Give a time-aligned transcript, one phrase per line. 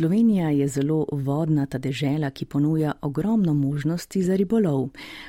[0.00, 4.86] Slovenija je zelo vodnata dežela, ki ponuja ogromno možnosti za ribolov.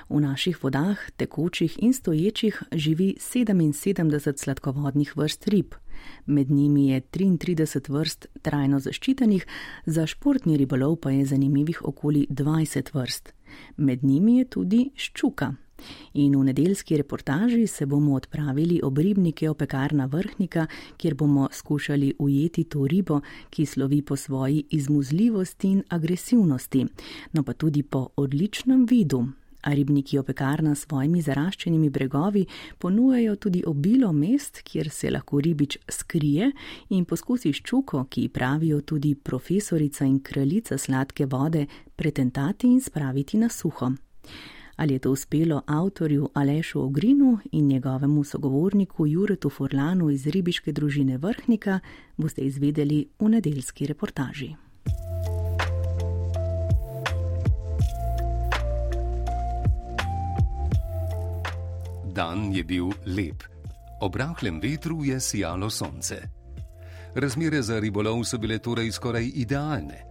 [0.10, 5.74] V naših vodah, tekočih in stoječih, živi 77 sladkovodnih vrst rib.
[6.26, 9.46] Med njimi je 33 vrst trajno zaščitenih,
[9.86, 13.34] za športni ribolov pa je zanimivih okoli 20 vrst.
[13.78, 15.54] Med njimi je tudi ščuka.
[16.14, 22.64] In v nedeljski reportaži se bomo odpravili ob ribnike opekarna vrhnika, kjer bomo skušali ujeti
[22.64, 26.86] to ribo, ki slovi po svoji izmuzljivosti in agresivnosti,
[27.34, 29.28] no pa tudi po odličnem vidu.
[29.62, 32.46] A ribniki opekarna s svojimi zaraščenimi bregovi
[32.80, 36.52] ponujajo tudi obilo mest, kjer se lahko ribič skrije
[36.90, 43.50] in poskusi ščuko, ki pravijo tudi profesorica in kraljica sladke vode, pretentati in spraviti na
[43.50, 43.92] suho.
[44.76, 51.18] Ali je to uspelo avtorju Alešu Ogrinu in njegovemu sogovorniku Juretu Forlanu iz ribiške družine
[51.18, 51.80] Vrhnika,
[52.18, 54.56] boste izvedeli v nedeljski reportaži.
[62.16, 63.44] Dan je bil lep.
[64.02, 66.22] Ob rahlem vetru je sijalo sonce.
[67.16, 70.11] Razmere za ribolov so bile torej skoraj idealne.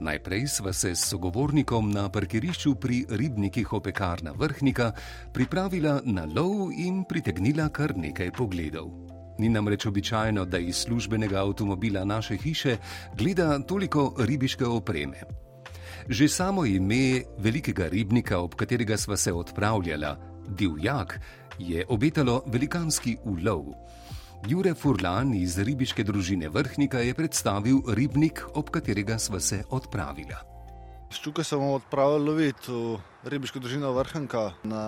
[0.00, 4.92] Najprej sva se s sogovornikom na parkirišču pri ribnikih opekarna vrhnika
[5.32, 8.90] pripravila na lov in pritegnila kar nekaj pogledov.
[9.38, 12.76] Ni nam reč običajno, da iz službenega avtomobila naše hiše
[13.18, 15.22] gleda toliko ribiške opreme.
[16.08, 20.16] Že samo ime velikega ribnika, ob katerega sva se odpravljala,
[20.48, 21.20] divjak,
[21.58, 23.64] je obetalo velikanski ulov.
[24.44, 30.42] Jure Furlan iz ribiške družine Vrhnika je predstavil ribnik, ob katerega sva se odpravila.
[31.08, 34.82] Ščuka se bomo odpravili loviti v ribiško družino Vrhnika na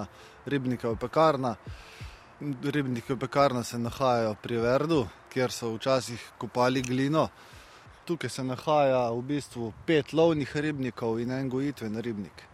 [0.45, 1.55] ribnike v pekarna.
[2.77, 5.01] Ribniki v pekarna se nahajajo pri Verdu,
[5.33, 7.31] kjer so včasih kopali glino.
[8.05, 12.45] Tukaj se nahaja v bistvu pet lovnih ribnikov in en gojitven ribnik.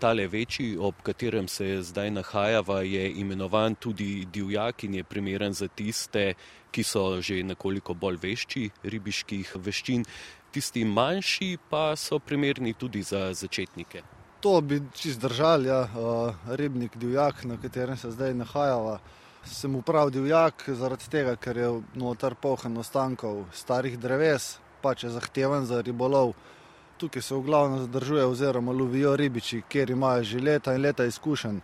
[0.00, 5.68] Tale večji, ob katerem se zdaj nahajava, je imenovan tudi divjak in je primeren za
[5.68, 6.34] tiste,
[6.70, 10.04] ki so že nekoliko bolj vešči ribiških veščin.
[10.52, 14.02] Tisti manjši pa so primerni tudi za začetnike.
[14.40, 15.82] To bi čist držal, ja,
[16.48, 19.00] ribnik divjak, na katerem se zdaj nahajava.
[19.44, 25.68] Sem upravil divjak zaradi tega, ker je notar pohen ostankov starih dreves, pač je zahteven
[25.68, 26.32] za ribolov
[27.00, 31.60] tukaj se v glavnem zadržuje oziroma lovijo ribiči, kjer imajo že leta in leta izkušenj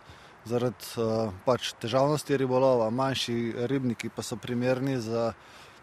[0.47, 5.33] zaradi uh, pač težavnosti ribolova, manjši ribniki pa so primerni za,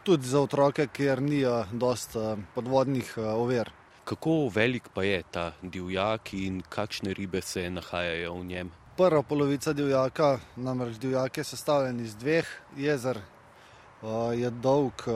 [0.05, 1.43] tudi za otroke, ker ni
[1.73, 3.71] dost uh, podvodnih uh, ovir.
[4.05, 8.73] Kako velik pa je ta divjak in kakšne ribe se nahajajo v njem?
[8.97, 13.19] Prva polovica divjaka, namreč divjak je sestavljen iz dveh jezer,
[14.35, 15.07] je dolg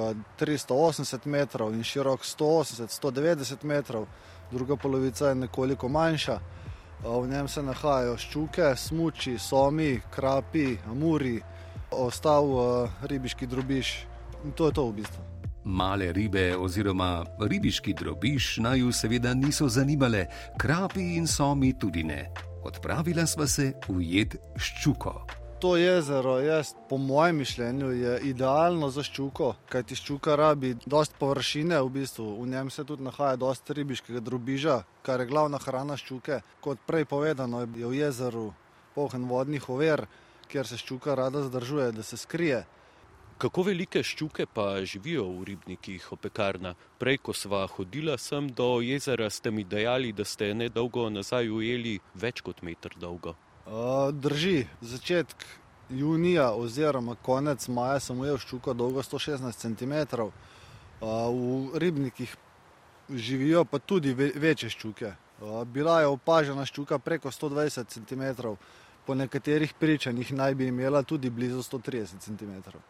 [0.40, 4.06] 380 metrov in širok 180-190 metrov,
[4.50, 6.38] druga polovica je nekoliko manjša.
[7.04, 11.38] V njem se nahajajo ščuke, smuči, somi, krapi, amuri,
[11.90, 12.48] ostal
[13.02, 13.94] ribiški drobiš
[14.44, 15.24] in to je to v bistvu.
[15.64, 20.26] Male ribe oziroma ribiški drobiš naju seveda niso zanimale,
[20.58, 22.30] krapi in somi tudi ne.
[22.64, 25.47] Odpravila sva se v jed ščuko.
[25.58, 27.88] To jezero je, po mojem mišljenju,
[28.22, 33.34] idealno za ščuko, kajti ščuka rabi dost površine, v bistvu v njem se tudi nahaja
[33.36, 36.38] dost ribiškega drobiža, kar je glavna hrana ščuke.
[36.62, 38.52] Kot prej povedano, je v jezeru
[38.94, 40.04] pohen vodnih over,
[40.46, 42.62] kjer se ščuka rada zadržuje, da se skrije.
[43.42, 46.76] Kako velike ščuke pa živijo v ribnikih opekarna?
[47.02, 51.98] Prej, ko sva hodila sem do jezera, ste mi dejali, da ste nedolgo nazaj ujeli
[52.14, 53.34] več kot meter dolgo.
[54.12, 55.44] Drži, začetek
[55.90, 59.92] junija oziroma konec maja sem ujel ščuko dolgo 116 cm.
[61.00, 62.32] V ribnikih
[63.10, 65.12] živijo pa tudi večje ščuke.
[65.66, 68.56] Bila je opažena ščuka preko 120 cm,
[69.06, 72.80] po nekaterih pričanjih naj bi imela tudi blizu 130 cm.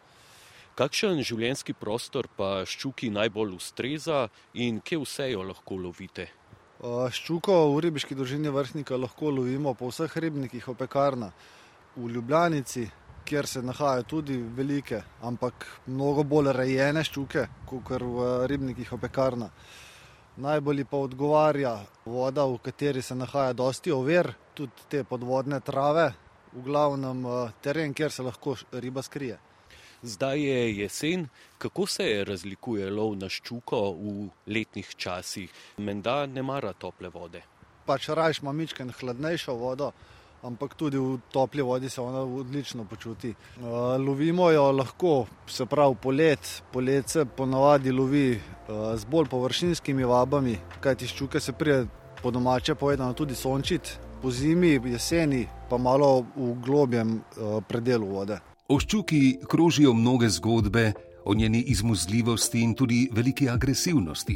[0.79, 6.38] Kakšen življenjski prostor pa ščuki najbolj ustreza in kje vse jo lahko lovite?
[6.79, 11.27] Ščuko v ribiški družini vrhnika lahko lovimo po vseh ribnikih opekarna.
[11.97, 12.85] V Ljubljanici,
[13.27, 19.49] kjer se nahajajo tudi velike, ampak mnogo bolj rejene ščuke, kot v ribnikih opekarna.
[20.39, 26.13] Najbolj pa odgovarja voda, v kateri se nahaja dosti over, tudi te podvodne trave,
[26.53, 27.27] v glavnem
[27.61, 29.48] teren, kjer se lahko riba skrije.
[30.03, 35.51] Zdaj je jesen, kako se razlikuje lov na ščuko v letnih časih?
[35.77, 37.41] Menda ne mara tople vode.
[37.85, 39.91] Pač rajš ima mičken hladnejšo vodo,
[40.43, 43.33] ampak tudi v topli vodi se ona odlično počuti.
[43.59, 50.07] Uh, lovimo jo lahko, se pravi, polet, polet se ponavadi lovi uh, z bolj površinskimi
[50.07, 51.87] vabami, kajti ščuke se prije
[52.23, 58.39] po domače povedano tudi sončiti, po zimi, jeseni pa malo v globjem uh, predelu vode.
[58.69, 60.91] O ščuki krožijo mnoge zgodbe
[61.25, 64.35] o njeni izmuzljivosti in tudi veliki agresivnosti.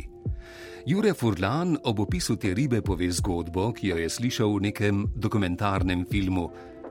[0.85, 6.01] Jure Furlan ob opisu te ribe pove zgodbo, ki jo je slišal v nekem dokumentarnem
[6.09, 6.47] filmu.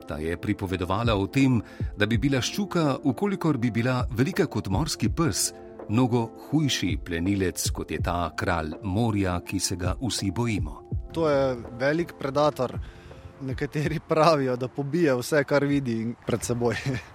[0.07, 1.59] Ta je pripovedovala o tem,
[1.97, 5.51] da bi bila ščuka, ukolikor bi bila velika kot morski pes,
[5.89, 10.79] mnogo hujši plenilec kot je ta kralj morja, ki se ga vsi bojimo.
[11.13, 12.79] To je velik predator.
[13.43, 16.79] Nekateri pravijo, da pobije vse, kar vidi pred seboj.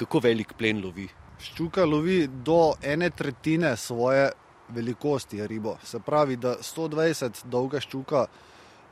[0.00, 1.04] Kako velik plen lovi?
[1.44, 4.30] Ščuka lovi do ene tretjine svoje
[4.72, 5.74] velikosti ribo.
[5.84, 8.22] Se pravi, da 120 dolga ščuka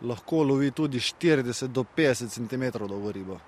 [0.05, 3.39] lahko lovi tudi 40 do 50 cm dolgo ribo.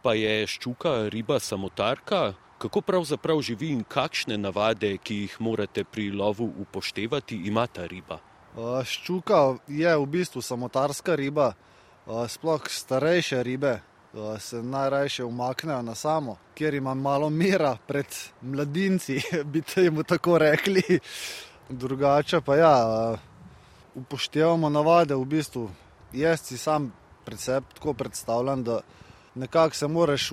[0.00, 2.32] Pa je ščuka riba samotarka?
[2.56, 8.22] Kako pravzaprav živi in kakšne navade, ki jih morate pri lovu upoštevati, ima ta riba?
[8.56, 11.50] Ščuka je v bistvu samotarska riba,
[12.08, 13.74] sploh starejše ribe
[14.38, 18.06] se najrajše umaknejo na samo, kjer ima malo mira pred
[18.42, 19.20] mladinci,
[19.52, 20.82] bi temu tako rekli.
[21.68, 23.16] Drugače pa ja,
[23.94, 25.70] upoštevamo navade, v bistvu
[26.12, 26.92] jaz si sam
[27.24, 28.80] pred seboj tako predstavljam, da
[29.34, 30.30] nekako se moraš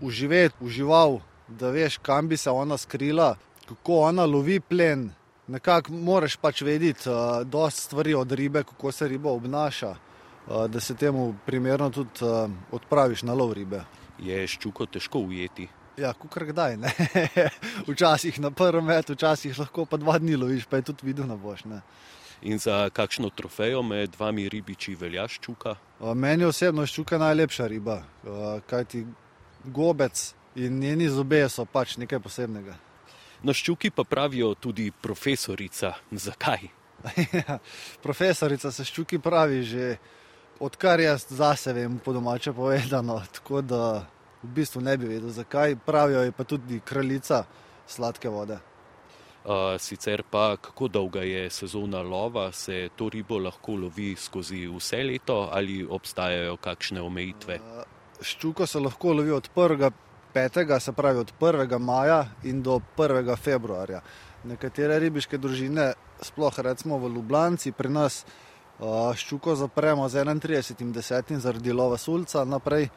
[0.00, 1.18] uživeti, užival,
[1.48, 3.36] da veš, kam bi se ona skrila,
[3.68, 5.10] kako ona lovi plen.
[5.46, 9.96] Nekako moraš pač vedeti, uh, dosta stvari od ribe, kako se riba obnaša,
[10.48, 12.10] da se temu primerno tudi
[12.70, 13.84] odpraviš na lov ribe.
[14.18, 15.68] Je ščuko težko ujeti?
[15.96, 16.78] Ja, kukar kdaj.
[17.90, 21.36] včasih na prvem metu, včasih lahko pa dva dni loviš, pa je tudi videl na
[21.36, 21.64] boš.
[21.64, 21.82] Ne.
[22.42, 25.76] In za kakšno trofejo med vami ribiči velja ščuka?
[26.14, 28.00] Meni osebno ščuka najlepša riba,
[28.66, 29.04] kajti
[29.64, 32.74] gobec in njeni zobe so pač nekaj posebnega.
[33.42, 35.94] Na ščuki pa pravijo tudi profesorica.
[36.10, 36.70] Zakaj?
[37.34, 37.56] Ja,
[38.02, 39.86] profesorica se ščuki pravi že
[40.60, 43.22] odkar jaz zase vem, po domače povedano.
[43.34, 44.06] Tako da
[44.42, 45.76] v bistvu ne bi vedel, zakaj.
[45.86, 47.44] Pravijo, je pa tudi kraljica
[47.86, 48.58] sladke vode.
[49.44, 55.02] Uh, sicer pa, kako dolga je sezona lova, se to ribo lahko lovi skozi vse
[55.02, 57.58] leto ali obstajajo kakšne omejitve?
[57.58, 57.82] Uh,
[58.22, 59.90] ščuko se lahko lovi od 1.
[60.34, 60.78] 5.
[60.80, 61.78] se pravi od 1.
[61.78, 63.36] maja in do 1.
[63.36, 64.00] februarja.
[64.44, 68.51] Nekatere ribiške družine, sploh recimo v Ljubljanci, pri nas uh,
[69.16, 71.38] ščuko zapremo z 31.10.
[71.38, 72.88] zaradi lova sulca naprej.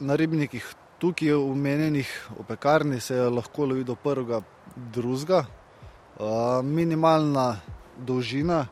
[0.00, 0.64] Na ribnikih
[0.98, 2.08] tukaj umenjenih
[2.38, 4.40] v pekarni se lahko lovi do prvega
[4.76, 5.44] drugega.
[6.62, 7.60] Minimalna
[7.98, 8.66] dolžina,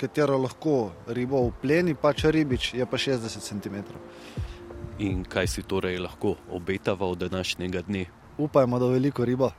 [0.00, 3.76] katero lahko ribo upleni, pač ribič, je pa 60 cm.
[4.98, 8.04] In kaj si torej lahko obetava od današnjega dne?
[8.38, 9.50] Upajmo, da veliko ribo.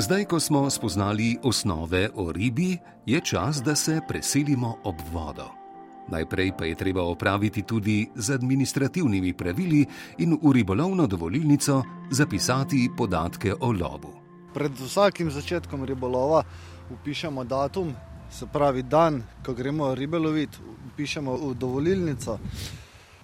[0.00, 5.44] Zdaj, ko smo spoznali osnove o ribi, je čas, da se preselimo ob vodo.
[6.08, 9.86] Najprej pa je treba opraviti tudi z administrativnimi pravili
[10.18, 14.14] in v ribolovno dovolilnico zapisati podatke o lovu.
[14.54, 16.42] Pred vsakim začetkom ribolova
[16.90, 17.92] upišemo datum,
[18.30, 20.58] se pravi dan, ko gremo ribe loviti,
[20.94, 22.38] upišemo v dovolilnico.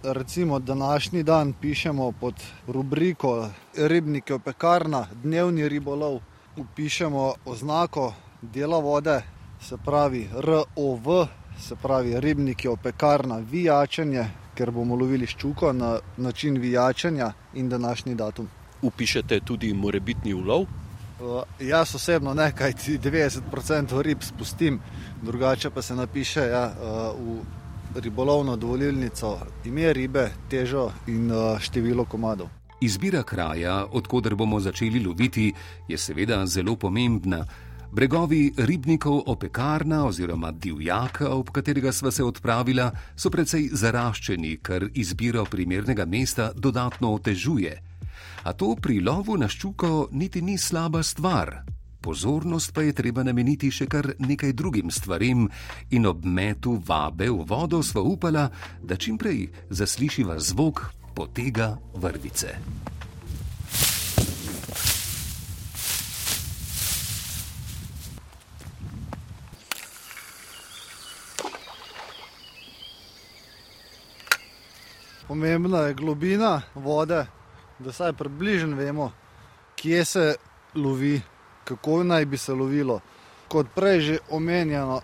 [0.03, 2.35] Recimo današnji dan pišemo pod
[2.69, 6.21] rubriko Ribnike v pekarna, dnevni ribolov
[6.57, 9.23] upišemo oznako dela vode,
[9.61, 11.27] se pravi ROV,
[11.61, 18.15] se pravi ribnik je opekarna vijačenje, ker bomo lovili ščuko na način vijačenja in današnji
[18.15, 18.49] datum.
[18.83, 20.61] Upišete tudi morebitni ulov?
[20.61, 24.81] Uh, jaz osebno ne, kaj ti 90% rib spustim,
[25.23, 27.37] drugače pa se napiše ja, uh,
[27.95, 32.49] v ribolovno dovolilnico ime ribe, težo in uh, število komadov.
[32.81, 35.53] Izbira kraja, odkuder bomo začeli loviti,
[35.89, 37.45] je seveda zelo pomembna.
[37.93, 45.45] Bregovi ribnikov opekarna oziroma divjaka, ob katerega sva se odpravila, so precej zaraščeni, kar izbiro
[45.45, 47.73] primernega mesta dodatno otežuje.
[48.45, 51.63] A to pri lovu na ščuko niti ni slaba stvar.
[52.01, 55.49] Pozornost pa je treba nameniti še kar nekaj drugim stvarem,
[55.91, 58.51] in ob metu vabe v vodo sva upala,
[58.83, 62.49] da čimprej zaslišiva zvok potega vrvice.
[75.29, 77.27] Pomembna je globina vode,
[77.79, 79.13] da vsaj približno vemo,
[79.77, 80.35] kje se
[80.75, 81.23] lovi.
[81.67, 83.01] kako naj bi se lovilo.
[83.49, 85.01] Kot prej že omenjeno,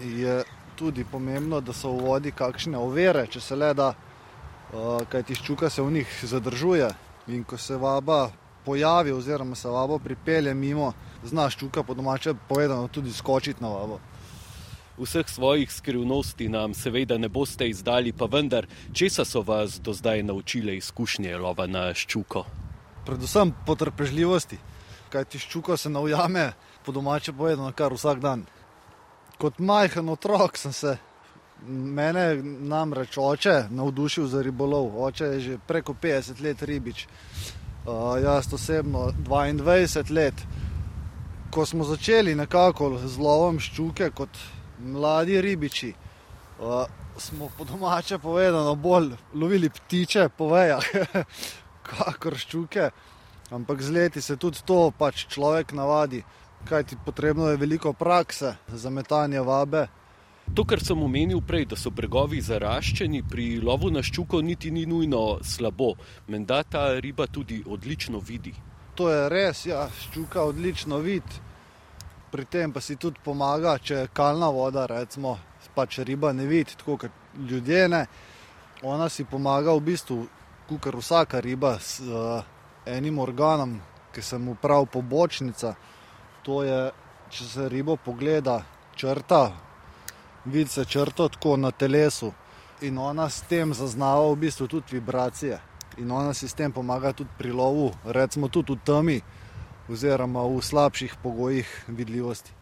[0.00, 0.44] je
[0.76, 3.94] tudi pomembno, da so v vodi kakšne ovire, če se le da,
[5.10, 6.88] kaj ti ščuka se v njih zadržuje.
[7.28, 8.30] In ko se vaba
[8.64, 10.92] pojavi, oziroma se vabo pripelje mimo,
[11.24, 14.00] znaš ščuka po domače povedano tudi skočiti na vabo.
[14.98, 20.22] Vseh svojih skrivnosti nam seveda ne boste izdali, pa vendar, česa so vas do zdaj
[20.22, 22.44] naučile izkušnje lova na ščuko?
[23.06, 24.58] Predvsem potrpežljivosti,
[25.12, 26.52] kaj ti ščuko se navjame,
[26.84, 28.46] po domače povedano, kar vsak dan
[29.38, 30.96] kot majhen otrok sem se,
[31.66, 34.92] mene namreč oče navdušil za ribolov.
[35.02, 40.34] Oče je že preko 50 let ribič, uh, jaz osebno 22 let.
[41.50, 44.28] Ko smo začeli nekako z lovom ščuke kot
[44.78, 45.92] mladi ribiči,
[46.60, 46.84] uh,
[47.18, 50.84] smo po domače povedano bolj lovili ptiče po vejah,
[51.88, 52.90] kakor ščuke.
[53.50, 56.22] Ampak z leti se tudi to pač človek navadi
[56.64, 59.86] kaj ti potrebno je veliko prakse za metanje vabe.
[60.54, 64.86] To, kar sem omenil prej, da so bregovi zaraščeni, pri lovu na ščuko niti ni
[64.86, 65.92] nujno slabo.
[66.28, 68.54] Menda ta riba tudi odlično vidi.
[68.98, 71.44] To je res, ja, ščuka odlično vidi.
[72.32, 75.38] Pri tem pa si tudi pomaga, če je kalna voda, recimo,
[75.74, 78.02] pač riba ne vidi, tako kot ljudje ne.
[78.82, 80.18] Ona si pomaga v bistvu,
[80.68, 82.42] kot vsaka riba, s uh,
[82.86, 83.78] enim organom,
[84.12, 85.76] ki se mu pravi pobočnica
[86.48, 86.76] to je,
[87.28, 88.62] če se ribo pogleda,
[88.96, 89.42] črta,
[90.50, 92.32] vidi se črto tako na telesu
[92.80, 95.60] in ona s tem zaznava v bistvu tudi vibracije.
[95.98, 99.20] In ona si s tem pomaga tudi pri lovu, recimo tudi v temi,
[99.88, 102.52] oziroma v slabših pogojih vidljivosti.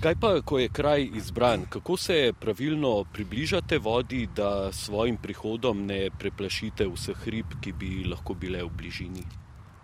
[0.00, 5.86] Kaj pa, ko je kraj izbran, kako se pravilno približate vodi, da s svojim prihodom
[5.86, 9.24] ne preplašite vseh rib, ki bi lahko bile v bližini?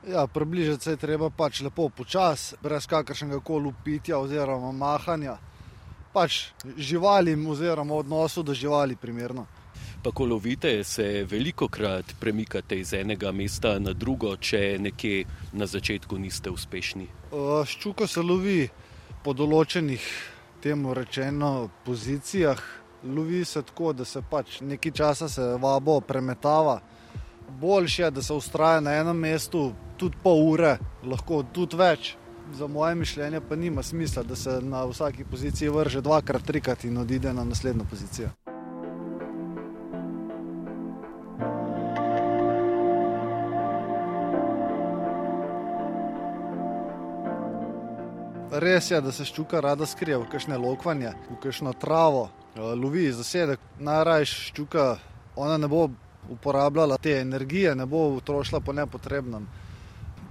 [0.09, 5.38] Ja, približati se je treba pač lepo počasi, brez kakršnega koli upitja oziroma mahanja.
[6.12, 9.47] Pač živalim oziroma odnosu do živali primerno.
[10.02, 15.67] Pa ko lovite, se veliko krat premikate iz enega mesta na drugo, če nekje na
[15.67, 17.07] začetku niste uspešni.
[17.67, 18.69] Ščuko se lovi
[19.25, 20.07] po določenih,
[20.64, 22.62] temu rečeno, pozicijah.
[23.05, 26.81] Lovi se tako, da se pač nekaj časa se vabo premetava
[27.50, 32.14] boljše je, da se ustraja na enem mestu tudi pol ure, lahko tudi več.
[32.52, 36.99] Za moje mišljenje pa nima smisla, da se na vsaki poziciji vrže dvakrat, trikrat in
[36.99, 38.28] odide na naslednjo pozicijo.
[48.50, 53.61] Res je, da se ščuka rada skrije v kakšne lokvanje, v kakšno travo, lovi zasedek.
[53.78, 54.87] Najrajš ščuka,
[55.37, 55.87] ona ne bo
[56.30, 59.47] uporabljala te energije, ne bo utrošila po nepotrebnem.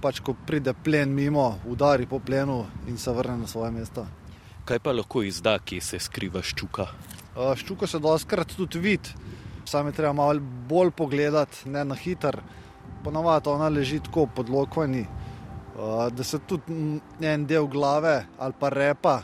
[0.00, 4.06] Pač, ko pride plen mimo, udari po plenu in se vrne na svoje mesto.
[4.64, 6.86] Kaj pa lahko izda, ki se skriva ščuka?
[7.36, 9.12] Ščuka se doskrat tudi vidi,
[9.68, 12.40] sam je treba malo bolj pogledati, ne na hiter.
[13.04, 15.04] Ponavadi ona leži tako pod lokvani,
[16.16, 19.20] da se tudi en del glave ali pa repa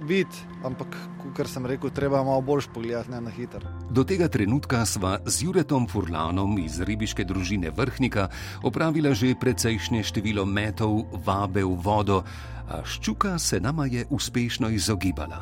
[0.00, 0.96] vidi, ampak,
[1.36, 3.64] kot sem rekel, treba malo bolj pogledati, ne na hiter.
[3.94, 8.26] Do tega trenutka sva z Juretom Furlanom iz ribiške družine Vrhnika
[8.66, 12.24] opravila že precejšnje število metov vabe v vodo,
[12.66, 15.38] a ščuka se nama je uspešno izogibala.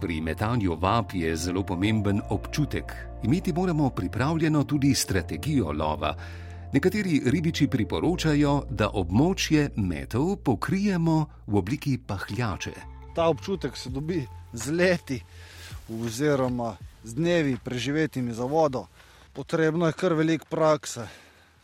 [0.00, 3.20] Pri metanju vab je zelo pomemben občutek.
[3.22, 6.16] Imeti moramo pripravljeno tudi strategijo lova.
[6.72, 14.70] Nekateri ribiči priporočajo, da območje metov pokrijemo v obliki pahljače ta občutek se dobi z
[14.70, 15.22] leti,
[15.88, 18.86] oziroma z dnevi preživetimi za vodo.
[19.32, 21.08] Potrebno je kar veliko prakse.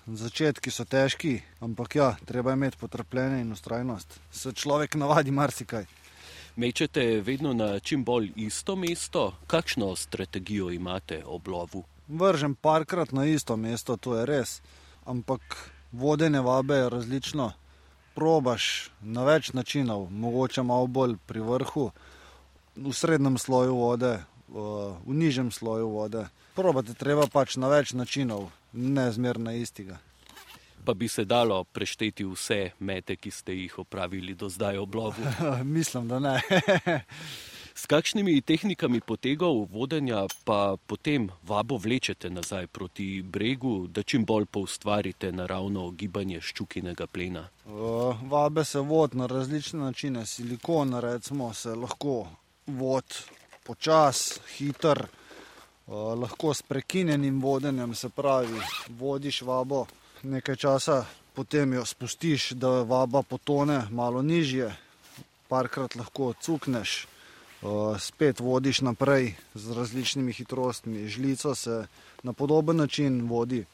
[0.07, 4.21] Začetki so težki, ampak ja, treba je imeti potrpljenje in ustrajnost.
[4.33, 5.87] Se človek navadi marsikaj.
[6.57, 11.85] Mečete vedno na čim bolj isto mesto, kakšno strategijo imate ob lovu?
[12.09, 14.61] Vržem parkrat na isto mesto, to je res.
[15.07, 15.41] Ampak
[15.93, 17.53] vodenje vabe je različno
[18.15, 21.91] probaš na več načinov, mogoče malo bolj pri vrhu,
[22.77, 24.19] v srednjem sloju vode,
[24.51, 26.27] v nižjem sloju vode.
[26.55, 30.01] Probati treba pač na več načinov, ne zmerno istega.
[30.85, 35.23] Pa bi se dalo prešteti vse mete, ki ste jih opravili do zdaj ob lovu?
[35.77, 36.41] Mislim, da ne.
[37.81, 44.45] S kakšnimi tehnikami potegov vodenja pa potem vabo vlečete nazaj proti bregu, da čim bolj
[44.51, 47.47] poustvarite naravno gibanje ščukinega plena?
[48.29, 50.27] Vabe se vod na različne načine.
[50.27, 52.27] Silikon, recimo, se lahko
[52.67, 53.17] vod
[53.71, 55.05] počas, hiter,
[55.87, 58.59] lahko s prekinjenim vodenjem, se pravi,
[58.99, 59.87] vodiš vabo
[60.23, 64.75] nekaj časa potem jo spustiš, da vaba potone malo nižje,
[65.49, 67.07] parkrat lahko cukneš,
[67.63, 71.09] uh, spet vodiš naprej z različnimi hitrostmi.
[71.09, 71.87] Žlico se
[72.23, 73.65] na podoben način vodi.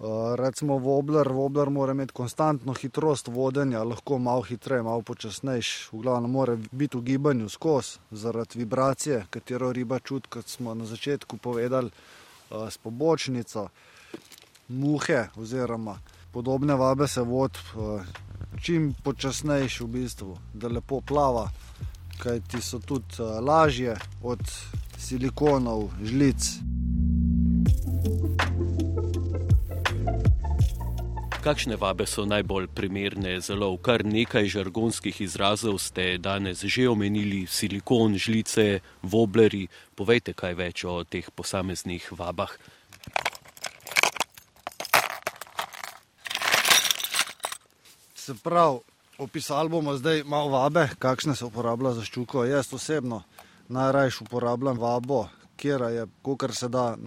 [0.00, 6.00] Uh, recimo Wobler, Wobler mora imeti konstantno hitrost vodenja, lahko malo hitreje, malo počasnejši, v
[6.00, 11.36] glavnem mora biti v gibanju skozi, zaradi vibracije, katero riba čuti, kot smo na začetku
[11.36, 13.68] povedali, uh, s pobočnico,
[14.68, 15.98] muhe oziroma
[16.32, 18.00] podobne vabe se vod uh,
[18.62, 21.50] čim počasnejši v bistvu, da lepo plava,
[22.22, 24.40] kaj ti so tudi lažje od
[24.96, 26.56] silikonov, žlic.
[31.40, 33.80] Kakšne vabe so najbolj primerne za lov?
[33.80, 39.72] Kar nekaj žargonskih izrazov ste danes že omenili: silikon, žlice, wobleri.
[39.96, 42.52] Povejte kaj več o teh posameznih vabah.
[48.12, 48.84] Se pravi,
[49.16, 52.44] opisali bomo zdaj malo vabe, kakšne se uporablja za ščuko.
[52.44, 53.24] Jaz osebno
[53.72, 55.24] najrajš uporabljam vabo,
[55.56, 56.04] kjer je,
[56.36, 57.00] kar se da,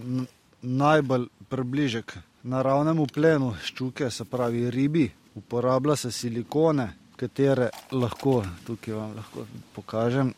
[0.62, 9.16] najbolj približek naravnemu plenu ščuke, se pravi ribi, uporablja se silikone, katere lahko, tukaj vam
[9.16, 9.46] lahko
[9.76, 10.34] pokažem,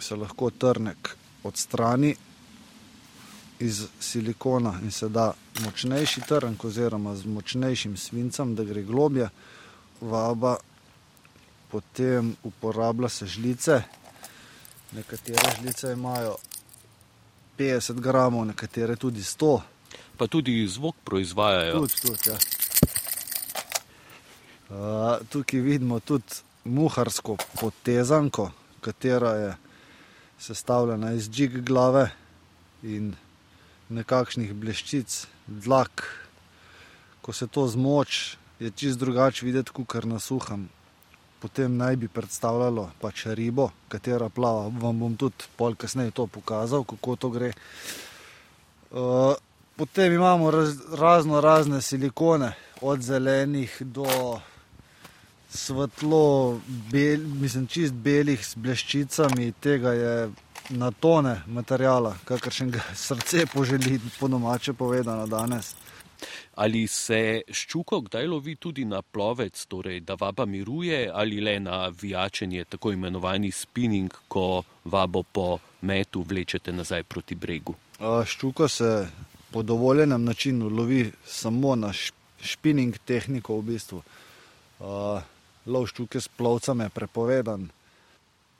[0.00, 1.14] se lahko trnek
[1.44, 2.14] odstrani
[3.60, 5.32] iz silikona in se da
[5.64, 9.28] močnejši trnek oziroma z močnejšim svincem, da gre globje.
[10.00, 10.56] Vaba,
[11.68, 13.82] potem uporablja se žlice.
[14.92, 16.36] Nekatere žlice imajo
[17.58, 19.60] 50 gramov, nekatere tudi 100
[20.20, 21.80] pa tudi zvok proizvajajo.
[21.80, 22.36] Tudi, tudi, ja.
[24.68, 28.50] uh, tukaj vidimo tudi muharsko potezanko,
[28.84, 29.56] katera je
[30.38, 32.10] sestavljena iz džig glave
[32.82, 33.14] in
[33.88, 36.04] nekakšnih bleščic, dlak.
[37.24, 40.68] Ko se to zmoč, je čist drugače videti, kot na suhem.
[41.40, 44.68] Potem naj bi predstavljalo pač ribo, katera plava.
[44.68, 47.54] Vam bom tudi pol kasneje to pokazal, kako to gre.
[48.90, 49.32] Uh,
[49.80, 54.40] Potem imamo raz, razno razne silikone, od zelenih do
[55.48, 56.60] svetlo,
[56.92, 60.28] bel, mislim, čist belih s bleščicami, tega je
[60.68, 65.72] na tone materijala, kakršen ga srce poželi, po domače povedano danes.
[66.54, 71.86] Ali se ščuko kdaj lovi tudi na plovec, torej da vaba miruje, ali le na
[72.02, 77.74] vijačenje, tako imenovani spinning, ko vabo po metu vlečete nazaj proti bregu?
[78.26, 79.08] Ščuko se
[79.52, 81.92] po dovoljenem načinu lovi samo na
[82.40, 83.58] špining tehniko.
[83.58, 84.02] V bistvu.
[84.80, 85.22] uh,
[85.66, 87.68] lov ščuke s plovcem je prepovedan.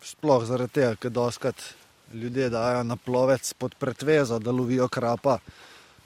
[0.04, 1.56] Sploh zaradi tega, ker doskrat
[2.12, 5.38] ljudje dajo na plovec pod pretvezo, da lovijo krapa,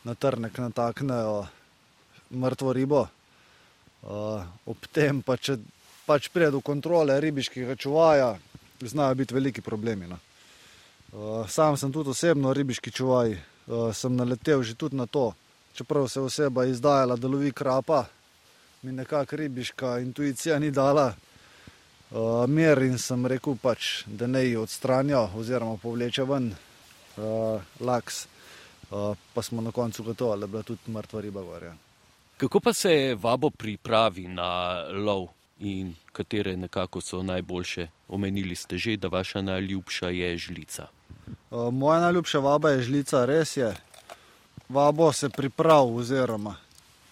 [0.05, 1.47] na trnek nataknejo
[2.31, 3.07] mrtvo ribo.
[4.05, 5.57] Uh, ob tem pa, če
[6.05, 8.35] pač pride do kontrole ribiškega čuvaja,
[8.85, 10.11] znajo biti veliki problemi.
[10.11, 10.19] No.
[11.15, 13.39] Uh, sam sem tudi osebno ribiški čuvaj,
[13.93, 15.33] sem naletel že tudi na to.
[15.75, 18.05] Čeprav se oseba izdajala, da lovi krapa,
[18.83, 21.15] mi nekako ribiška intuicija ni dala
[22.11, 28.27] uh, mir in sem rekel, pač, da ne jih odstranja oziroma povleče ven uh, laks.
[28.91, 31.73] Uh, pa smo na koncu gotovi, da je bila tudi mrtva riba gorja.
[32.37, 37.89] Kako pa se vabo pripravi na lov in katere nekako so najboljše?
[38.09, 40.87] Omenili ste že, da vaša najljubša je žlica.
[41.51, 43.75] Moja najljubša vaba je žlica, res je.
[44.69, 46.57] Vabo se pripravi, oziroma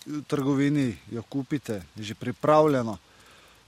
[0.07, 2.99] v trgovini jo kupite, že pripravljeno.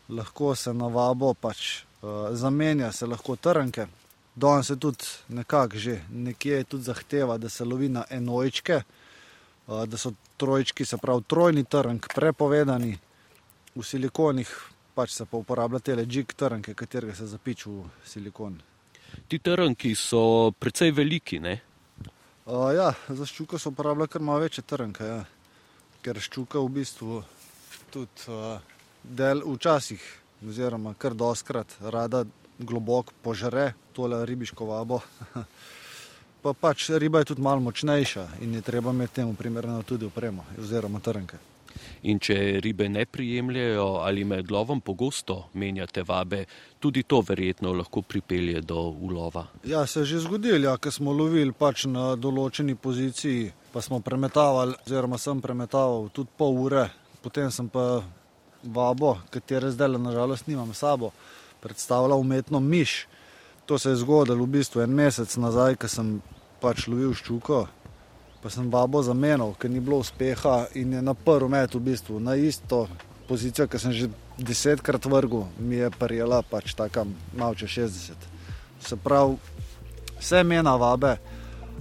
[0.09, 1.85] Lahko se na vabo pač
[2.31, 3.87] zamenja, se lahko trnke.
[4.35, 8.83] Danes se tudi nekako že nekje tudi zahteva, da se lovi na enojčke,
[9.67, 12.99] da so trojčki, se pravi trojni trnk, prepovedani
[13.75, 14.51] v silikonih,
[14.95, 18.59] pač se pa uporablja te ležik trnke, katerega se zapiči v silikon.
[19.29, 21.61] Ti trnki so precej veliki, ne?
[22.45, 25.23] Uh, ja, za ščuko so uporabljali kar malo večje trnke, ja.
[26.05, 27.23] ker ščuka v bistvu
[27.95, 28.59] tudi uh,
[29.03, 30.03] del včasih,
[30.45, 32.25] oziroma kar doskrat rada
[32.59, 35.01] globoko požre tole ribiško vabo.
[36.45, 40.45] pa pač riba je tudi malo močnejša in je treba imeti temu primerno tudi opremo
[40.61, 41.54] oziroma trnke.
[42.05, 46.43] In če ribe ne prijemljajo ali med lovom pogosto menjate vabe,
[46.81, 49.47] tudi to verjetno lahko pripelje do ulova.
[49.65, 54.03] Ja, se je že zgodilo, ja, ker smo lovili pač na določeni poziciji, pa smo
[54.05, 56.91] premetavali, oziroma sem premetaval tudi pol ure,
[57.25, 58.03] potem sem pa
[58.63, 61.13] vabo, katere zdaj nažalost nimam sabo,
[61.65, 63.07] predstavljal umetno miš.
[63.65, 66.19] To se je zgodilo v bistvu en mesec nazaj, ko sem
[66.61, 67.65] pač lovil ščuko
[68.45, 72.21] pa sem vabo zamenjal, ker ni bilo uspeha in je na prvem metu v bistvu
[72.21, 72.85] na isto
[73.25, 78.29] pozicijo, ki sem že desetkrat vrgel, mi je prijela pač tako malo čez 60.
[78.85, 79.41] Se pravi,
[80.21, 81.17] vse mena vabe,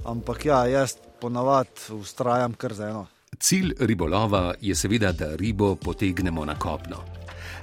[0.08, 3.06] ampak ja, jaz ponavadi ustrajam kar za eno.
[3.40, 7.04] Cilj ribolova je seveda, da ribo potegnemo na kopno.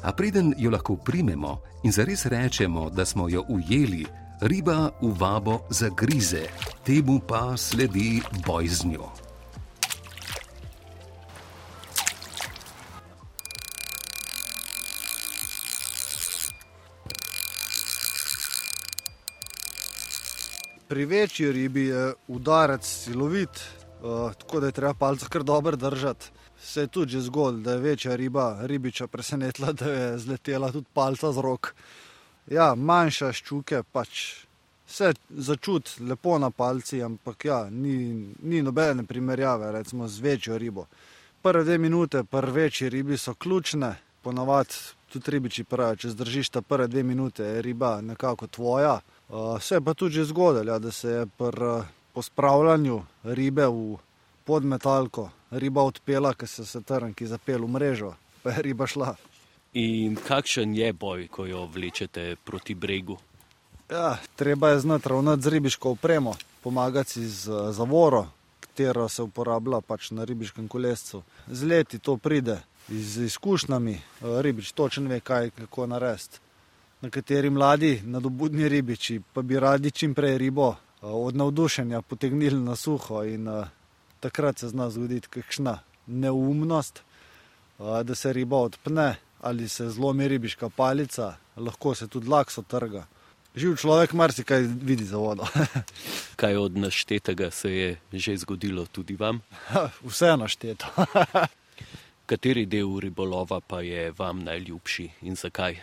[0.04, 4.04] A preden jo lahko primemo in zares rečemo, da smo jo ujeli,
[4.40, 6.48] riba v vabo zagrize,
[6.80, 9.08] temu pa sledi boj z njo.
[20.88, 23.48] Pri večji ribi je udarec silovit,
[24.02, 26.26] uh, tako da je treba palce kar dobro držati.
[26.60, 31.32] Se je tudi zgodilo, da je večja riba ribiča presenetila, da je zletela tudi palca
[31.32, 31.74] z rok.
[32.48, 34.46] Ja, manjša ščuke pač
[34.90, 40.86] se začuti lepo na palci, ampak ja, ni, ni nobene primerjave recimo, z večjo ribo.
[41.42, 44.74] Prve dve minute, prve večji ribi so ključne, ponavadi
[45.12, 49.00] tudi ribiči pravijo, če zdržiš ta prve dve minute, je riba nekako tvoja.
[49.28, 53.66] Uh, se je pa tudi že zgodilo, ja, da se je pri uh, pospravljanju ribe
[53.66, 53.98] v
[54.44, 59.14] podmetalko riba odpela, ker se je trnki zapel v mrežo, pa je riba šla.
[59.72, 63.18] In kakšen je boj, ko jo vlečete proti bregu?
[63.90, 68.26] Ja, treba je znati ravnati z ribiško opremo, pomagati z zavoro,
[68.60, 71.22] katero se uporablja pač na ribiškem kolescu.
[71.46, 76.42] Z leti to pride, z izkušnjami, uh, ribič točno ve, kaj kako narediti.
[77.00, 82.76] Nekateri mladi, nadobudni ribiči, pa bi radi čim prej ribo uh, od navdušenja potegnili na
[82.76, 83.68] suho, in uh,
[84.20, 87.02] takrat se zna zgoditi kakšna neumnost,
[87.78, 93.06] da se riba odpne ali se zlomi ribiška palica, lahko se tudi lakso trga.
[93.54, 95.46] Živ človek marsikaj vidi za vodo.
[96.40, 99.40] kaj od naštetega se je že zgodilo tudi vam?
[100.08, 100.86] Vse našteto.
[102.30, 105.80] Kateri del ribolova pa je vam najljubši in zakaj?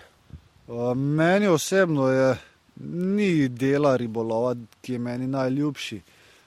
[0.95, 2.37] Meni osebno je
[2.85, 6.01] ni dela ribolova, ki je meni najljubši.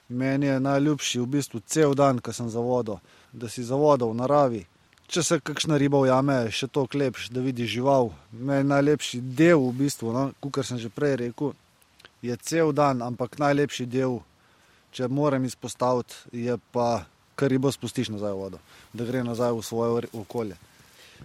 [0.08, 2.98] Meni je najljubši v bistvu cel dan, ko sem za vodo,
[3.32, 4.64] da si za vodo v naravi.
[5.10, 8.12] Če se kakšna riba ujame, še to lepš, da vidiš žival.
[8.30, 11.50] Meni najlepši del, v bistvu, no, kot sem že prej rekel,
[12.22, 14.20] je cel dan, ampak najlepši del,
[14.94, 18.60] če moram izpostaviti, je pa, kar ribo spustiš nazaj v vodo,
[18.94, 20.54] da gre nazaj v svoje okolje.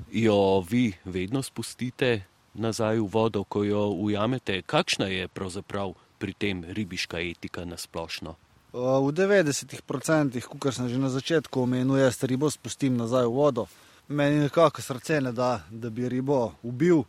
[0.10, 2.26] Jo vi vedno spustite
[2.58, 4.64] nazaj v vodo, ko jo ujamete.
[4.66, 8.34] Kakšna je pravzaprav pri tem ribiška etika na splošno?
[8.76, 13.64] V 90%, kot sem že na začetku omenil, jaz ribo spustim nazaj v vodo.
[14.12, 17.08] Meni nekako srce ne da, da bi ribo ubil.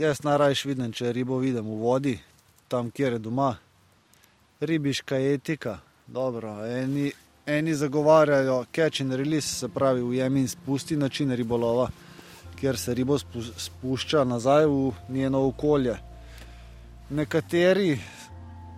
[0.00, 2.16] Jaz najrajši vidim, če ribo vidim v vodi,
[2.68, 3.52] tam, kjer je doma.
[4.64, 6.64] Ribiška etika, dobro.
[6.64, 7.12] Eni,
[7.46, 11.90] eni zagovarjajo catch and release, se pravi ujemi in spusti način ribolova
[12.64, 13.18] kjer se ribo
[13.56, 15.96] spušča nazaj v njeno okolje.
[17.10, 17.98] Nekateri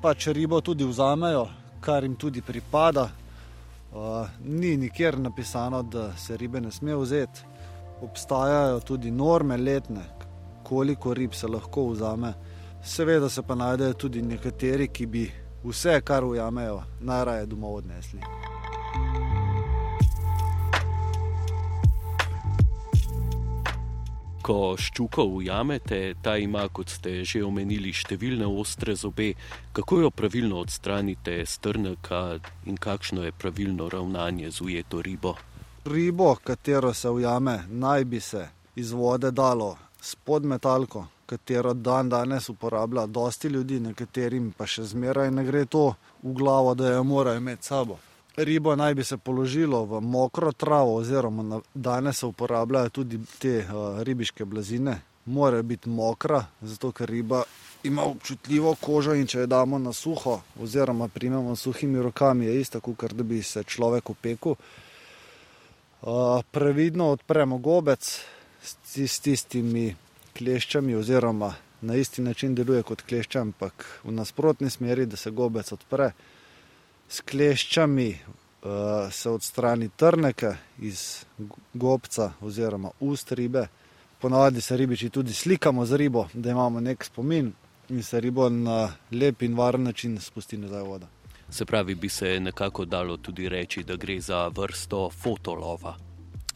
[0.02, 1.46] pač ribo tudi vzamejo,
[1.86, 3.10] kar jim tudi pripada.
[3.94, 7.40] Uh, ni nikjer napisano, da se ribe ne sme vzeti.
[8.02, 10.02] Obstajajo tudi norme letne,
[10.64, 12.34] koliko rib se lahko vzame.
[12.82, 15.24] Seveda se pa najdejo tudi nekateri, ki bi
[15.64, 18.55] vse, kar ujamejo, najraje domov odnesli.
[24.46, 29.32] Ko ščuko ujamete, ta ima, kot ste že omenili, številne ostre zobe.
[29.74, 32.20] Kako jo pravilno odstranite z trnka
[32.70, 35.34] in kakšno je pravilno ravnanje z ujeto ribo?
[35.86, 38.46] Ribo, katero se ujame, naj bi se
[38.78, 45.32] iz vode dalo spod metalko, katero dan danes uporablja dosti ljudi, nekaterim pa še zmeraj
[45.34, 45.88] ne gre to
[46.22, 47.98] v glavo, da jo morajo imeti sabo.
[48.36, 54.02] Ribo naj bi se položilo v mokro travo, oziroma danes se uporabljajo tudi te uh,
[54.02, 55.00] ribiške blazine.
[55.24, 57.42] Mora biti mokra, zato ker riba
[57.82, 62.60] ima občutljivo kožo in če jo damo na suho, oziroma primemo s suhimi rokami, je
[62.60, 64.54] isto, kot da bi se človek opekel.
[66.02, 68.04] Uh, previdno odpremo gobec
[68.62, 69.94] s, s tistimi
[70.36, 75.72] kleščami, oziroma na isti način deluje kot klešča, ampak v nasprotni smeri, da se gobec
[75.72, 76.12] odpre
[77.08, 81.24] s kleščami uh, se odstrani trneke iz
[81.74, 83.66] gobca oziroma ust ribe.
[84.20, 87.52] Ponavadi se ribiči tudi slikamo z ribo, da imamo nek spomin
[87.88, 91.06] in se ribo na lep in varen način spusti nazaj v vodo.
[91.50, 95.94] Se pravi, bi se nekako dalo tudi reči, da gre za vrsto fotolova.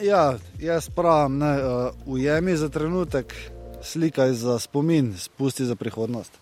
[0.02, 3.34] Ja, jaz pravim, ne, uh, ujemi za trenutek,
[3.82, 6.32] slikaj za spomin, spusti za prihodnost.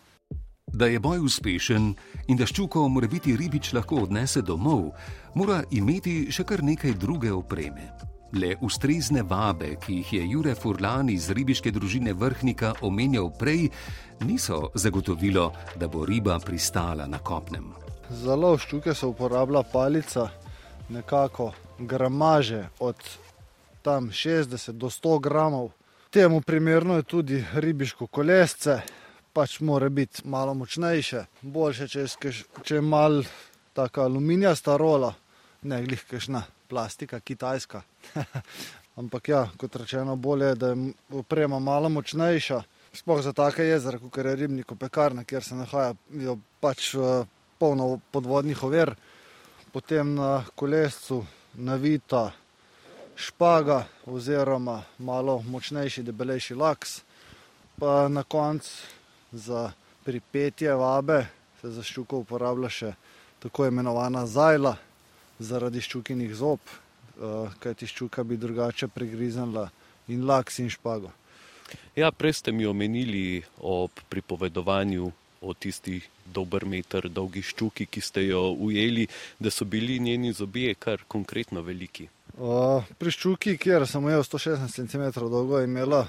[0.73, 1.95] Da je boj uspešen
[2.29, 4.91] in da ščuko mora biti ribič lahko odnese domov,
[5.35, 7.89] mora imeti še kar nekaj druge opreme.
[8.37, 13.71] Le ustrezne vabe, ki jih je Jure Furlan iz ribiške družine vrhnika omenjal prej,
[14.29, 15.47] niso zagotovilo,
[15.81, 17.73] da bo riba pristala na kopnem.
[18.11, 20.29] Za lov ščuke se uporablja palica,
[20.93, 23.01] nekako gramaže od
[23.83, 25.73] tam 60 do 100 gramov.
[26.11, 28.81] Temu primerno je tudi ribiško kolesce,
[29.39, 31.21] pač mora biti malo močnejše.
[31.43, 32.31] Boljše, če je,
[32.67, 33.21] če je mal
[33.77, 35.13] taka aluminijasta rola,
[35.63, 37.85] ne glih kašna plastika, kitajska.
[39.01, 42.59] Ampak ja, kot rečeno, bolje je, da je oprema malo močnejša.
[42.99, 47.23] Sploh za take jezera, kot je ribnik, pekarna, kjer se nahajajo pač eh,
[47.63, 48.97] polno podvodnih ovir,
[49.71, 51.23] potem na kolescu
[51.55, 52.33] navita
[53.15, 57.01] špaga oziroma malo močnejši, debelejši laks,
[57.79, 58.98] pa na koncu
[59.33, 59.73] za
[60.05, 61.27] pripetje vabe
[61.61, 62.93] se za ščuko uporablja še
[63.43, 64.77] tako imenovana zajla
[65.39, 69.69] zaradi ščukinih zob, eh, kajti ščuka bi drugače pregriznila
[70.09, 71.13] in laks in špago.
[71.97, 78.25] Ja, prej ste mi omenili ob pripovedovanju o tisti dober meter dolgi ščuki, ki ste
[78.27, 79.07] jo ujeli,
[79.39, 82.09] da so bili njeni zobje kar konkretno veliki.
[82.39, 86.07] Uh, pri ščuki, kjer sem imel 116 cm dolgo, imela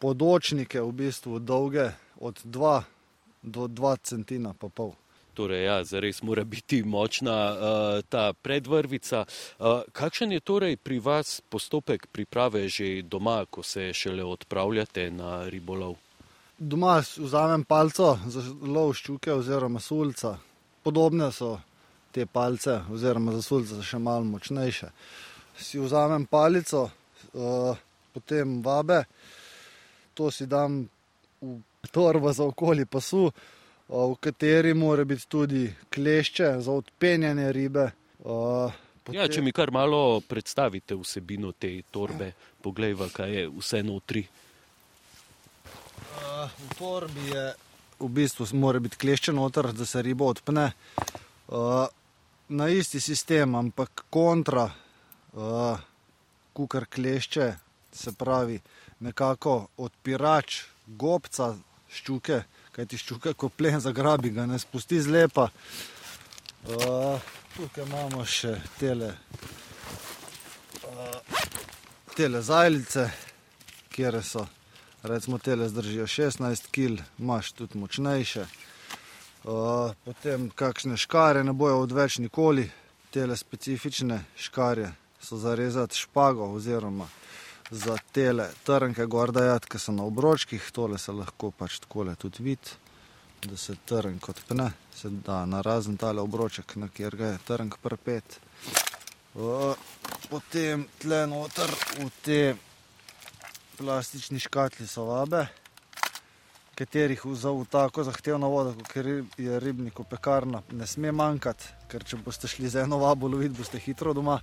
[0.00, 2.82] podočnike v bistvu dolge od 2
[3.42, 4.46] do 2 cm.
[5.34, 7.58] Torej, ja, zares mora biti močna uh,
[8.08, 9.24] ta predvrvica.
[9.58, 15.48] Uh, kakšen je torej pri vas postopek priprave že doma, ko se šele odpravljate na
[15.48, 15.96] ribolov?
[16.58, 20.36] Doma vzamem palco za lov ščuke oziroma sulca.
[20.82, 21.60] Podobne so
[22.12, 24.90] te palce oziroma za sulca še malo močnejše.
[25.56, 26.90] Si vzamem palico,
[27.32, 27.78] uh,
[28.12, 29.04] potem vabe,
[30.14, 30.82] to si dam
[31.40, 31.56] v
[31.88, 33.30] torbo za okoli pasu,
[33.88, 37.90] v kateri mora biti tudi klešče za odpenjanje ribe.
[38.22, 39.16] Potem...
[39.16, 44.26] Ja, če mi kar malo predstavite vsebino te torbe, poglejva, kaj je vse notri.
[46.40, 47.46] V torbi je
[48.00, 50.70] v bistvu mora biti klešče noter, da se riba odpne.
[52.48, 54.68] Na isti sistem, ampak kontra,
[56.52, 57.48] kukar klešče,
[57.92, 58.60] se pravi
[59.00, 61.56] nekako odpirač gobca
[61.92, 65.48] ščuke, kaj ti ščuke, ko plen zagrabi, ga ne spusti zlepa.
[66.68, 67.20] Uh,
[67.56, 69.10] tukaj imamo še tele,
[70.86, 71.44] uh,
[72.14, 73.08] tele zajlice,
[73.90, 74.46] kjer so,
[75.02, 78.46] recimo, tele zdržijo 16 kg, imaš tudi močnejše.
[79.40, 82.66] Uh, potem kakšne škare ne bojo odveč nikoli,
[83.10, 87.08] tele specifične škare so zarezati špago oziroma
[87.70, 92.42] za tele trnke gor dajati, ki so na obročkih, tole se lahko pač tako tudi
[92.42, 92.70] vidi,
[93.46, 97.78] da se trnk odpne, se da na razen tale obroček, na kjer ga je trnk
[97.82, 98.40] prpet.
[100.30, 102.56] Potem tle noter v te
[103.78, 105.46] plastični škatli so vabe,
[106.74, 109.06] katerih za v tako zahtevno vodo, ker
[109.38, 113.56] je ribnik v pekarna, ne sme manjkati, ker če boste šli z eno vabo loviti,
[113.56, 114.40] boste hitro doma.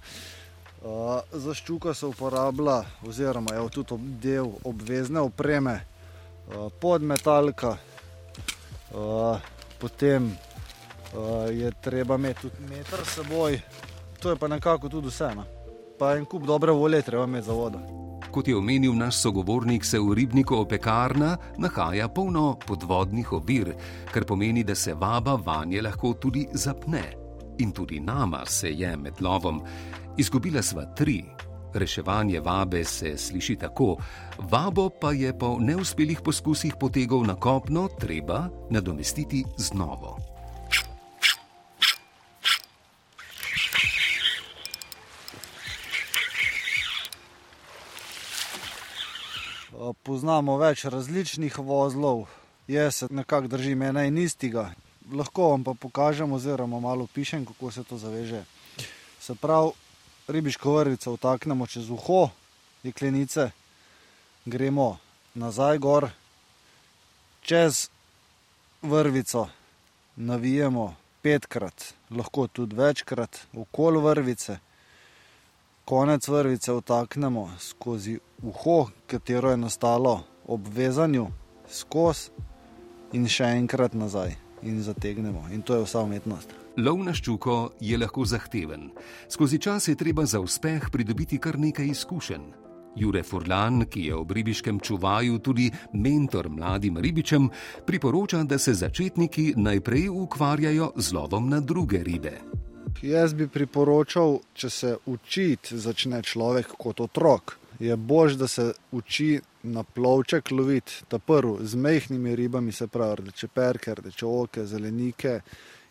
[1.32, 5.80] Za ščuko se uporablja, oziroma je tudi del obvezne opreme,
[6.80, 7.78] podmetalka,
[9.80, 10.32] potem
[11.52, 13.60] je treba imeti tudi meter s seboj,
[14.22, 15.34] to je pa nekako tudi vse.
[15.36, 15.46] No?
[16.00, 17.82] Pa en kup dobre volje treba imeti za vodo.
[18.32, 23.74] Kot je omenil naš sogovornik, se v ribniku opekarna nahaja polno podvodnih ovir,
[24.14, 27.02] kar pomeni, da se vaba vanje lahko tudi zapne.
[27.60, 29.64] In tudi nama se je med lovom.
[30.18, 31.26] Izgubila sva tri.
[31.74, 33.98] Reševanje vabe se sliši tako,
[34.38, 40.18] vabo pa je po neuspelih poskusih potegov na kopno treba nadomestiti z novo.
[50.04, 52.26] Poznamo več različnih vozlov,
[52.68, 54.72] jaz se nekako držim ena in istega.
[55.14, 58.46] Lahko vam pa pokažem, oziroma malo pišem, kako se to zaveže.
[59.20, 59.72] Se pravi,
[60.28, 62.30] ribiško vrvico vtaknemo čez uho
[62.84, 63.52] jeklenice,
[64.46, 64.98] gremo
[65.34, 66.10] nazaj gor,
[67.42, 67.90] čez
[68.82, 69.48] vrvico
[70.16, 74.58] navijemo petkrat, lahko tudi večkrat, okoli vrvice.
[75.86, 81.28] Konec vrvice vtaknemo skozi uho, katero je nastalo ob vezanju,
[81.72, 82.30] skozi
[83.12, 85.48] in še enkrat nazaj in zategnemo.
[85.52, 86.67] In to je vsa umetnost.
[86.78, 88.92] Lov na ščuko je lahko zahteven.
[89.34, 92.44] Skozi čas je treba za uspeh pridobiti kar nekaj izkušenj.
[92.98, 97.50] Jure Furlan, ki je ob ribiškem čuvaju tudi mentor mladim ribičem,
[97.86, 102.36] priporoča, da se začetniki najprej ukvarjajo z lovom na druge ribe.
[103.02, 109.40] Jaz bi priporočal, če se učiti začne človek kot otrok, je bož, da se uči
[109.64, 115.40] na plovček loviti, ta prvi z mehkimi ribami, se pravi rdeče perke, rdeče oke, zelenike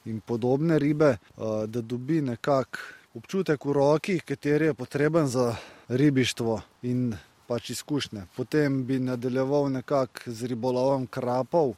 [0.06, 2.78] in podobne ribe, eh, da dobi nekak
[3.14, 5.56] občutek v roki, kateri je potreben za
[5.88, 7.14] ribištvo in
[7.46, 8.26] pač izkušnje.
[8.36, 11.74] Potem bi nadaljeval nekako z ribolovom krapov,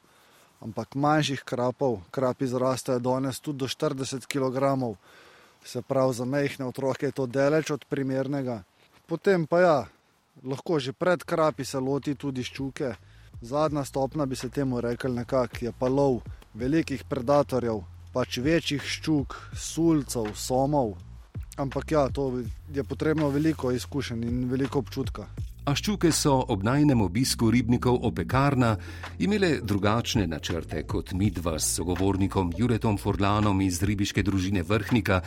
[0.61, 4.97] ampak manjših krapov, krapi zrastejo danes tudi do 40 kg,
[5.65, 8.63] se pravi za mehne otroke je to daleč od primernega.
[9.07, 9.87] Potem pa ja,
[10.45, 12.95] lahko že pred krapi se loti tudi ščuke.
[13.41, 16.21] Zadnja stopna bi se temu rekel nekako, je pa lov
[16.55, 17.85] velikih predatorjev,
[18.19, 20.97] pač večjih ščuk, sulcev, somov.
[21.59, 22.43] Ampak ja, to
[22.75, 25.29] je potrebno veliko izkušenj in veliko občutka.
[25.69, 28.73] A ščuke so ob najnem obisku ribnikov opekarna
[29.23, 35.21] imele drugačne načrte kot midva s sogovornikom Juretom Forlanom iz ribiške družine Vrhnika,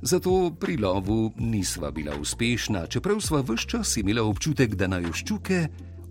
[0.00, 5.60] zato pri lovu nisva bila uspešna, čeprav sva vse čas imela občutek, da naj ščuke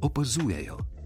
[0.06, 0.97] opazujejo.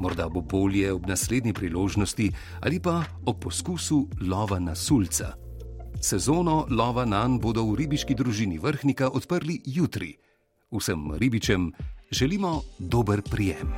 [0.00, 5.34] Morda bo bolje ob naslednji priložnosti ali pa ob poskusu lova na sulca.
[6.00, 10.16] Sezono lova nan bodo v ribiški družini Vrhnika odprli jutri.
[10.72, 11.72] Vsem ribičem
[12.10, 13.76] želimo dober prijem.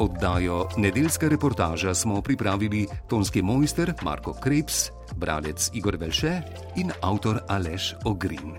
[0.00, 6.40] Oddajo Nedeljska reportaža smo pripravili tonski mojster Marko Krebs, bralec Igor Velše
[6.76, 8.52] in avtor Aleš Ogrin.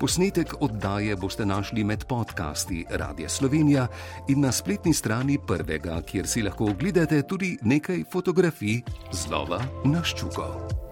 [0.00, 3.86] Posnetek oddaje boste našli med podcasti Radia Slovenija
[4.28, 8.80] in na spletni strani prvega, kjer si lahko ogledate tudi nekaj fotografij
[9.12, 10.85] z lova na ščuko.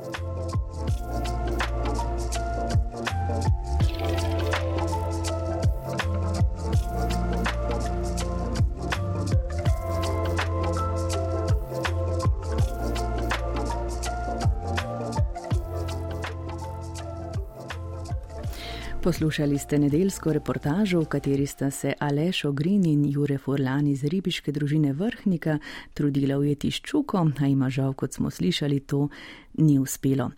[19.05, 24.53] Poslušali ste nedeljsko reportažo, v kateri sta se Aleš Ogrin in Jure Forlan iz ribiške
[24.53, 25.59] družine Vrhnika
[25.95, 29.09] trudila ujeti ščuko, a ima žal, kot smo slišali, to
[29.61, 30.31] ni uspelo.